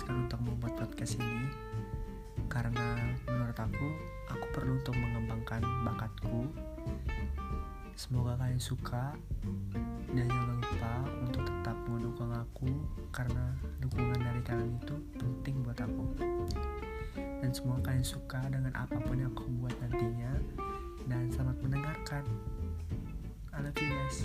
[0.00, 1.44] memutuskan untuk membuat podcast ini.
[2.48, 2.96] Karena
[3.28, 3.88] menurut aku
[4.32, 6.48] aku perlu untuk mengembangkan bakatku.
[8.00, 9.12] Semoga kalian suka.
[10.08, 12.72] Dan jangan lupa untuk tetap mendukung aku
[13.12, 13.52] karena
[13.84, 16.04] dukungan dari kalian itu penting buat aku.
[17.44, 20.32] Dan semoga kalian suka dengan apa pun yang aku buat nantinya.
[21.12, 22.24] Dan selamat mendengarkan.
[23.52, 24.24] I love you guys.